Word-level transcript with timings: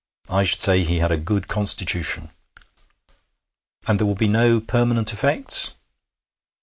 I 0.31 0.41
should 0.45 0.61
say 0.61 0.81
he 0.81 0.97
had 0.97 1.11
a 1.11 1.15
good 1.15 1.47
constitution.' 1.47 2.31
'And 3.87 3.99
there 3.99 4.07
will 4.07 4.15
be 4.15 4.27
no 4.27 4.59
permanent 4.59 5.13
effects?' 5.13 5.73